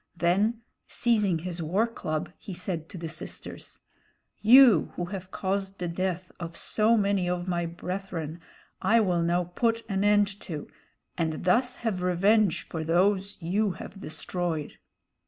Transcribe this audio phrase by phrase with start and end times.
[0.17, 3.81] Then seizing his war club, he said to the sisters:
[4.41, 8.41] "You who have caused the death of so many of my brethren
[8.81, 10.67] I will now put an end to,
[11.19, 14.79] and thus have revenge for those you have destroyed."